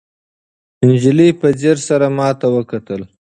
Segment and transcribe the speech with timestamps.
[0.87, 3.01] نجلۍ په ځیر سره ماته وکتل.